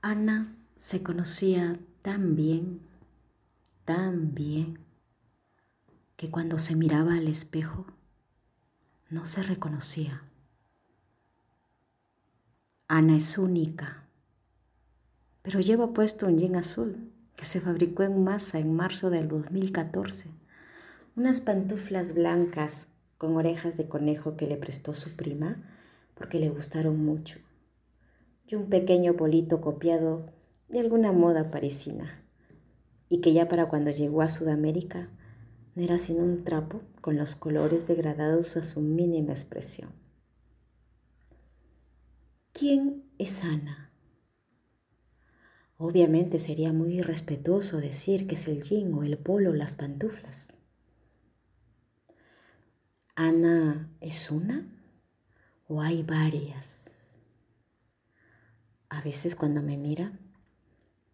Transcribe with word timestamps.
Ana 0.00 0.54
se 0.76 1.02
conocía 1.02 1.76
tan 2.02 2.36
bien, 2.36 2.80
tan 3.84 4.32
bien, 4.32 4.78
que 6.16 6.30
cuando 6.30 6.60
se 6.60 6.76
miraba 6.76 7.14
al 7.14 7.26
espejo 7.26 7.84
no 9.10 9.26
se 9.26 9.42
reconocía. 9.42 10.22
Ana 12.86 13.16
es 13.16 13.38
única, 13.38 14.04
pero 15.42 15.58
lleva 15.58 15.92
puesto 15.92 16.28
un 16.28 16.38
jean 16.38 16.54
azul 16.54 17.10
que 17.34 17.44
se 17.44 17.60
fabricó 17.60 18.04
en 18.04 18.22
masa 18.22 18.60
en 18.60 18.76
marzo 18.76 19.10
del 19.10 19.26
2014, 19.26 20.30
unas 21.16 21.40
pantuflas 21.40 22.14
blancas 22.14 22.86
con 23.18 23.36
orejas 23.36 23.76
de 23.76 23.88
conejo 23.88 24.36
que 24.36 24.46
le 24.46 24.58
prestó 24.58 24.94
su 24.94 25.16
prima 25.16 25.56
porque 26.14 26.38
le 26.38 26.50
gustaron 26.50 27.04
mucho, 27.04 27.40
y 28.48 28.54
un 28.54 28.68
pequeño 28.70 29.14
bolito 29.14 29.60
copiado 29.60 30.32
de 30.68 30.80
alguna 30.80 31.12
moda 31.12 31.50
parisina, 31.50 32.24
y 33.08 33.20
que 33.20 33.32
ya 33.32 33.48
para 33.48 33.68
cuando 33.68 33.90
llegó 33.90 34.22
a 34.22 34.30
Sudamérica 34.30 35.10
no 35.74 35.82
era 35.82 35.98
sino 35.98 36.24
un 36.24 36.44
trapo 36.44 36.80
con 37.00 37.16
los 37.16 37.36
colores 37.36 37.86
degradados 37.86 38.56
a 38.56 38.62
su 38.62 38.80
mínima 38.80 39.32
expresión. 39.32 39.92
¿Quién 42.52 43.04
es 43.18 43.44
Ana? 43.44 43.92
Obviamente 45.76 46.40
sería 46.40 46.72
muy 46.72 46.98
irrespetuoso 46.98 47.76
decir 47.76 48.26
que 48.26 48.34
es 48.34 48.48
el 48.48 48.64
jean 48.64 48.92
o 48.94 49.04
el 49.04 49.16
polo 49.16 49.50
o 49.50 49.54
las 49.54 49.76
pantuflas. 49.76 50.54
¿Ana 53.14 53.92
es 54.00 54.30
una 54.30 54.66
o 55.68 55.80
hay 55.80 56.02
varias? 56.02 56.87
A 58.90 59.02
veces 59.02 59.36
cuando 59.36 59.60
me 59.60 59.76
mira, 59.76 60.18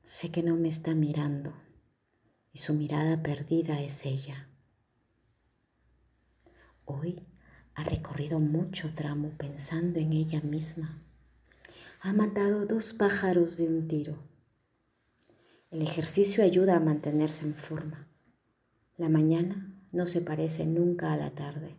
sé 0.04 0.30
que 0.30 0.44
no 0.44 0.54
me 0.54 0.68
está 0.68 0.94
mirando 0.94 1.52
y 2.52 2.58
su 2.58 2.72
mirada 2.74 3.20
perdida 3.20 3.80
es 3.80 4.06
ella. 4.06 4.48
Hoy 6.84 7.26
ha 7.74 7.82
recorrido 7.82 8.38
mucho 8.38 8.92
tramo 8.94 9.32
pensando 9.36 9.98
en 9.98 10.12
ella 10.12 10.40
misma. 10.40 11.02
Ha 12.00 12.12
matado 12.12 12.64
dos 12.64 12.92
pájaros 12.92 13.56
de 13.56 13.66
un 13.66 13.88
tiro. 13.88 14.22
El 15.72 15.82
ejercicio 15.82 16.44
ayuda 16.44 16.76
a 16.76 16.80
mantenerse 16.80 17.44
en 17.44 17.56
forma. 17.56 18.06
La 18.96 19.08
mañana 19.08 19.74
no 19.90 20.06
se 20.06 20.20
parece 20.20 20.64
nunca 20.64 21.12
a 21.12 21.16
la 21.16 21.34
tarde. 21.34 21.74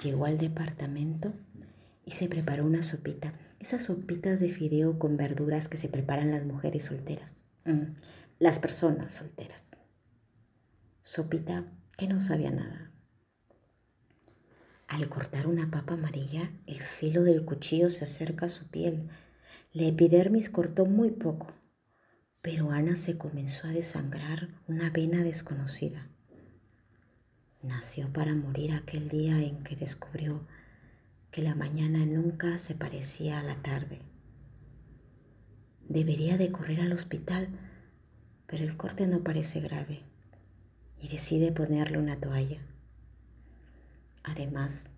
Llegó 0.00 0.26
al 0.26 0.38
departamento 0.38 1.32
y 2.04 2.12
se 2.12 2.28
preparó 2.28 2.64
una 2.64 2.84
sopita. 2.84 3.47
Esas 3.60 3.84
sopitas 3.84 4.38
de 4.38 4.48
fideo 4.48 4.98
con 4.98 5.16
verduras 5.16 5.68
que 5.68 5.76
se 5.76 5.88
preparan 5.88 6.30
las 6.30 6.44
mujeres 6.44 6.84
solteras. 6.84 7.48
Mm, 7.64 7.94
las 8.38 8.60
personas 8.60 9.14
solteras. 9.14 9.78
Sopita 11.02 11.64
que 11.96 12.06
no 12.06 12.20
sabía 12.20 12.52
nada. 12.52 12.92
Al 14.86 15.08
cortar 15.08 15.46
una 15.48 15.70
papa 15.70 15.94
amarilla, 15.94 16.52
el 16.66 16.82
filo 16.82 17.22
del 17.24 17.44
cuchillo 17.44 17.90
se 17.90 18.04
acerca 18.04 18.46
a 18.46 18.48
su 18.48 18.68
piel. 18.68 19.08
La 19.72 19.84
epidermis 19.84 20.48
cortó 20.48 20.86
muy 20.86 21.10
poco, 21.10 21.52
pero 22.40 22.70
Ana 22.70 22.96
se 22.96 23.18
comenzó 23.18 23.66
a 23.66 23.72
desangrar 23.72 24.48
una 24.66 24.88
vena 24.90 25.22
desconocida. 25.22 26.08
Nació 27.62 28.12
para 28.12 28.34
morir 28.34 28.72
aquel 28.72 29.08
día 29.08 29.42
en 29.42 29.64
que 29.64 29.74
descubrió 29.74 30.46
que 31.30 31.42
la 31.42 31.54
mañana 31.54 32.06
nunca 32.06 32.58
se 32.58 32.74
parecía 32.74 33.38
a 33.38 33.42
la 33.42 33.62
tarde. 33.62 34.00
Debería 35.88 36.36
de 36.36 36.50
correr 36.50 36.80
al 36.80 36.92
hospital, 36.92 37.48
pero 38.46 38.64
el 38.64 38.76
corte 38.76 39.06
no 39.06 39.22
parece 39.22 39.60
grave 39.60 40.02
y 41.00 41.08
decide 41.08 41.52
ponerle 41.52 41.98
una 41.98 42.20
toalla. 42.20 42.60
Además, 44.22 44.90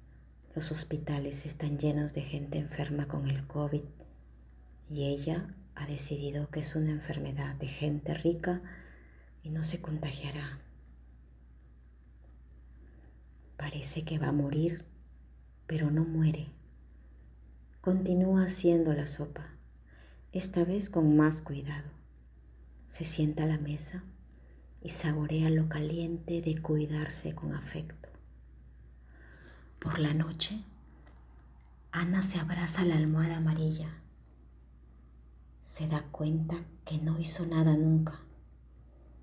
los 0.54 0.72
hospitales 0.72 1.46
están 1.46 1.78
llenos 1.78 2.14
de 2.14 2.22
gente 2.22 2.58
enferma 2.58 3.06
con 3.06 3.28
el 3.28 3.47
COVID 3.47 3.82
y 4.88 5.04
ella 5.04 5.54
ha 5.76 5.86
decidido 5.86 6.50
que 6.50 6.60
es 6.60 6.74
una 6.74 6.91
enfermedad 6.91 7.54
de 7.54 7.68
gente 7.68 8.14
rica 8.14 8.60
y 9.42 9.50
no 9.50 9.64
se 9.64 9.80
contagiará. 9.80 10.58
Parece 13.56 14.04
que 14.04 14.18
va 14.18 14.28
a 14.28 14.32
morir, 14.32 14.84
pero 15.70 15.88
no 15.92 16.04
muere. 16.04 16.48
Continúa 17.81 18.42
haciendo 18.42 18.92
la 18.92 19.06
sopa, 19.06 19.47
esta 20.32 20.64
vez 20.64 20.91
con 20.91 21.16
más 21.16 21.42
cuidado. 21.42 21.88
Se 22.88 23.04
sienta 23.04 23.44
a 23.44 23.47
la 23.47 23.56
mesa 23.56 24.03
y 24.82 24.88
saborea 24.88 25.48
lo 25.48 25.69
caliente 25.69 26.42
de 26.42 26.60
cuidarse 26.60 27.36
con 27.36 27.54
afecto. 27.54 28.09
Por 29.78 30.00
la 30.00 30.12
noche, 30.12 30.60
Ana 31.92 32.25
se 32.25 32.41
abraza 32.41 32.82
a 32.82 32.86
la 32.86 32.97
almohada 32.97 33.36
amarilla. 33.36 33.94
Se 35.60 35.86
da 35.86 36.03
cuenta 36.10 36.64
que 36.84 36.98
no 36.98 37.20
hizo 37.20 37.47
nada 37.47 37.76
nunca. 37.76 38.19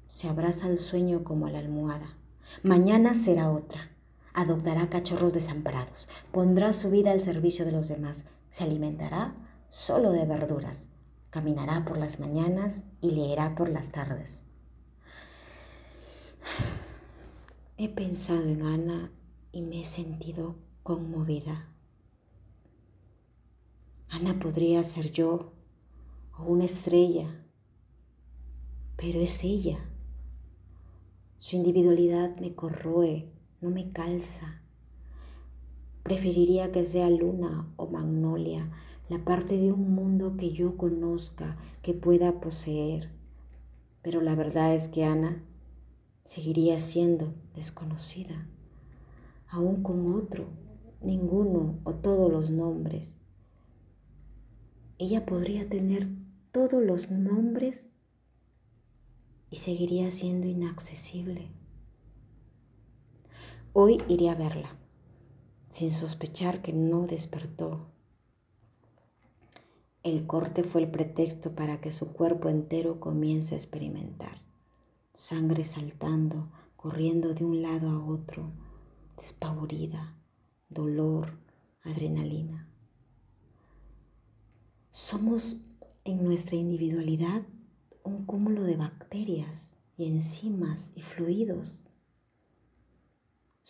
Se 0.08 0.30
abraza 0.30 0.68
al 0.68 0.80
sueño 0.80 1.26
como 1.26 1.48
a 1.48 1.52
la 1.52 1.60
almohada. 1.60 2.16
Mañana 2.64 3.16
será 3.16 3.52
otra. 3.52 3.97
Adoptará 4.38 4.88
cachorros 4.88 5.34
desamparados. 5.34 6.10
Pondrá 6.32 6.72
su 6.72 6.92
vida 6.92 7.12
al 7.12 7.22
servicio 7.22 7.66
de 7.66 7.72
los 7.72 7.88
demás. 7.88 8.24
Se 8.52 8.66
alimentará 8.66 9.36
solo 9.68 10.12
de 10.12 10.28
verduras. 10.28 10.90
Caminará 11.32 11.84
por 11.86 11.98
las 11.98 12.20
mañanas 12.20 12.84
y 13.02 13.10
leerá 13.10 13.56
por 13.56 13.68
las 13.68 13.92
tardes. 13.92 14.44
He 17.80 17.90
pensado 17.90 18.44
en 18.44 18.62
Ana 18.62 19.12
y 19.52 19.64
me 19.64 19.82
he 19.82 19.86
sentido 19.86 20.56
conmovida. 20.84 21.74
Ana 24.10 24.38
podría 24.40 24.84
ser 24.84 25.12
yo 25.12 25.52
o 26.38 26.44
una 26.44 26.66
estrella, 26.66 27.44
pero 28.98 29.20
es 29.20 29.44
ella. 29.44 29.80
Su 31.40 31.56
individualidad 31.56 32.38
me 32.38 32.54
corroe, 32.54 33.32
no 33.62 33.70
me 33.70 33.92
calza. 33.92 34.62
Preferiría 36.04 36.72
que 36.72 36.86
sea 36.86 37.10
luna 37.10 37.68
o 37.76 37.88
magnolia, 37.88 38.72
la 39.10 39.24
parte 39.24 39.58
de 39.58 39.72
un 39.72 39.94
mundo 39.94 40.38
que 40.38 40.52
yo 40.52 40.78
conozca, 40.78 41.58
que 41.82 41.94
pueda 41.94 42.40
poseer. 42.40 43.10
Pero 44.02 44.22
la 44.22 44.36
verdad 44.36 44.74
es 44.74 44.88
que 44.88 45.06
Ana 45.06 45.44
seguiría 46.26 46.80
siendo 46.80 47.34
desconocida 47.56 48.48
aún 49.50 49.82
con 49.82 50.14
otro, 50.14 50.46
ninguno 51.02 51.80
o 51.84 51.94
todos 51.94 52.32
los 52.32 52.50
nombres. 52.50 53.16
Ella 54.98 55.26
podría 55.26 55.70
tener 55.70 56.08
todos 56.52 56.84
los 56.84 57.12
nombres 57.12 57.92
y 59.50 59.58
seguiría 59.58 60.12
siendo 60.12 60.48
inaccesible. 60.48 61.50
Hoy 63.80 64.02
iré 64.10 64.30
a 64.30 64.34
verla, 64.34 64.76
sin 65.68 65.92
sospechar 65.92 66.64
que 66.64 66.74
no 66.74 67.06
despertó. 67.06 67.86
El 70.02 70.26
corte 70.26 70.64
fue 70.64 70.82
el 70.82 70.90
pretexto 70.90 71.54
para 71.54 71.80
que 71.80 71.92
su 71.92 72.12
cuerpo 72.12 72.50
entero 72.50 73.00
comience 73.00 73.54
a 73.54 73.60
experimentar. 73.60 74.42
Sangre 75.14 75.64
saltando, 75.64 76.52
corriendo 76.76 77.36
de 77.36 77.46
un 77.46 77.62
lado 77.62 77.92
a 77.92 78.04
otro, 78.04 78.52
despavorida, 79.16 80.18
dolor, 80.70 81.38
adrenalina. 81.84 82.68
Somos 84.90 85.68
en 86.04 86.24
nuestra 86.24 86.56
individualidad 86.56 87.44
un 88.04 88.26
cúmulo 88.26 88.64
de 88.64 88.76
bacterias 88.76 89.72
y 90.00 90.08
enzimas 90.08 90.94
y 90.96 91.04
fluidos. 91.04 91.84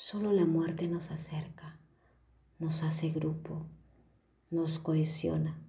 Solo 0.10 0.32
la 0.32 0.46
muerte 0.46 0.88
nos 0.88 1.12
acerca, 1.12 1.78
nos 2.60 2.82
hace 2.84 3.10
grupo, 3.10 3.66
nos 4.50 4.80
cohesiona. 4.80 5.60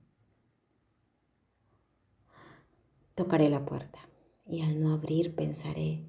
Tocaré 3.17 3.51
la 3.51 3.67
puerta 3.67 3.99
y 4.47 4.63
al 4.63 4.81
no 4.81 4.93
abrir 4.93 5.35
pensaré, 5.35 6.05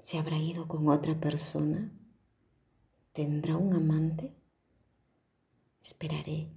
¿se 0.00 0.16
habrá 0.16 0.38
ido 0.38 0.66
con 0.66 0.88
otra 0.88 1.20
persona? 1.20 1.92
¿Tendrá 3.12 3.58
un 3.58 3.74
amante? 3.74 4.32
Esperaré, 5.82 6.48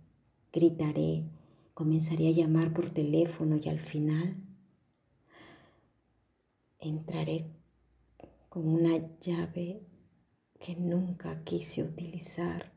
gritaré, 0.54 1.25
comenzaré 1.74 2.30
a 2.30 2.31
llamar 2.31 2.74
por 2.74 2.89
teléfono 2.89 3.57
y 3.62 3.68
al 3.68 3.81
final 3.81 4.38
entraré 6.80 7.51
con 8.48 8.66
una 8.66 8.98
llave 9.19 9.91
que 10.62 10.75
nunca 10.75 11.44
quise 11.44 11.81
utilizar. 11.81 12.72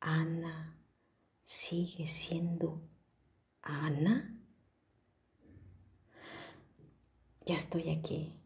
Ana, 0.00 0.78
sigue 1.42 2.06
siendo 2.06 2.88
Ana. 3.60 4.32
Ya 7.44 7.56
estoy 7.56 7.90
aquí, 7.90 8.40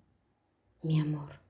mi 0.83 0.99
amor. 0.99 1.42